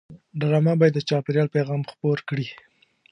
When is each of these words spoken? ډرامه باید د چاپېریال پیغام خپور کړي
ډرامه 0.39 0.73
باید 0.79 0.93
د 0.95 0.99
چاپېریال 1.09 1.47
پیغام 1.55 1.81
خپور 1.91 2.17
کړي 2.29 2.47